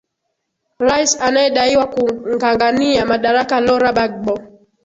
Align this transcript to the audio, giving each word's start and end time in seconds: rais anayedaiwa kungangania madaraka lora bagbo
rais 0.79 1.21
anayedaiwa 1.21 1.85
kungangania 1.93 3.05
madaraka 3.05 3.59
lora 3.61 3.93
bagbo 3.93 4.33